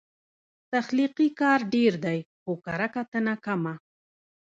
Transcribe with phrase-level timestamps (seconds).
[0.71, 3.73] تخلیقي کار ډېر دی، خو کرهکتنه کمه